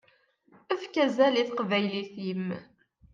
Efk 0.73 0.95
azal 1.03 1.35
i 1.37 1.43
taqbaylit-im. 1.47 2.47